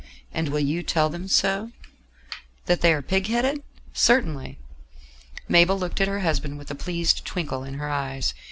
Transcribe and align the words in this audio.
"And 0.33 0.47
you 0.59 0.77
will 0.77 0.83
tell 0.83 1.09
them 1.11 1.27
so?" 1.27 1.73
"That 2.65 2.81
they 2.81 2.91
are 2.91 3.03
pig 3.03 3.27
headed? 3.27 3.61
Certainly." 3.93 4.57
Mabel 5.47 5.77
looked 5.77 6.01
at 6.01 6.07
her 6.07 6.21
husband 6.21 6.57
with 6.57 6.71
a 6.71 6.73
pleased 6.73 7.23
twinkle 7.23 7.63
in 7.63 7.75
her 7.75 7.87
eyes. 7.91 8.33